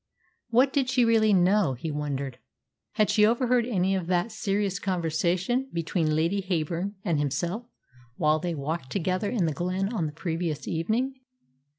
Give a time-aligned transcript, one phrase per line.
[0.49, 2.39] What did she really know, he wondered.
[2.93, 7.67] Had she overheard any of that serious conversation between Lady Heyburn and himself
[8.15, 11.17] while they walked together in the glen on the previous evening?